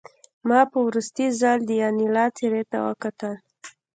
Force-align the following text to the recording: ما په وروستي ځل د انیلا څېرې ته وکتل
ما 0.47 0.59
په 0.71 0.77
وروستي 0.87 1.27
ځل 1.39 1.57
د 1.65 1.71
انیلا 1.87 2.25
څېرې 2.37 2.63
ته 2.71 2.77
وکتل 2.87 3.33